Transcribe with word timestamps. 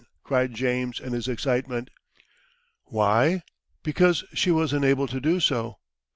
cried 0.23 0.55
James 0.55 0.99
in 0.99 1.13
his 1.13 1.27
excitement. 1.27 1.91
Why? 2.85 3.43
Because 3.83 4.23
she 4.33 4.49
was 4.49 4.73
unable 4.73 5.05
to 5.05 5.21
do 5.21 5.39
so. 5.39 5.77